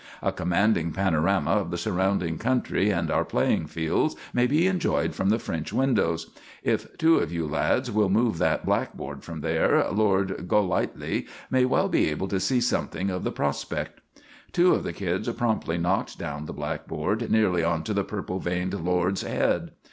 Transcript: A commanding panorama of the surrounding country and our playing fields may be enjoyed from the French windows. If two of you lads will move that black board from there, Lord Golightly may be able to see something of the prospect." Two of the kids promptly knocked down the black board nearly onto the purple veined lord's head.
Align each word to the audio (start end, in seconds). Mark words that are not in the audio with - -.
A 0.23 0.31
commanding 0.31 0.93
panorama 0.93 1.51
of 1.51 1.69
the 1.69 1.77
surrounding 1.77 2.39
country 2.39 2.89
and 2.89 3.11
our 3.11 3.23
playing 3.23 3.67
fields 3.67 4.15
may 4.33 4.47
be 4.47 4.65
enjoyed 4.65 5.13
from 5.13 5.29
the 5.29 5.37
French 5.37 5.71
windows. 5.71 6.31
If 6.63 6.97
two 6.97 7.17
of 7.19 7.31
you 7.31 7.45
lads 7.45 7.91
will 7.91 8.09
move 8.09 8.39
that 8.39 8.65
black 8.65 8.95
board 8.97 9.23
from 9.23 9.41
there, 9.41 9.87
Lord 9.91 10.47
Golightly 10.47 11.27
may 11.51 11.65
be 11.65 12.09
able 12.09 12.27
to 12.29 12.39
see 12.39 12.59
something 12.61 13.11
of 13.11 13.23
the 13.23 13.31
prospect." 13.31 14.01
Two 14.51 14.73
of 14.73 14.83
the 14.83 14.91
kids 14.91 15.29
promptly 15.33 15.77
knocked 15.77 16.17
down 16.17 16.47
the 16.47 16.51
black 16.53 16.87
board 16.87 17.29
nearly 17.29 17.63
onto 17.63 17.93
the 17.93 18.03
purple 18.03 18.39
veined 18.39 18.73
lord's 18.83 19.21
head. 19.21 19.69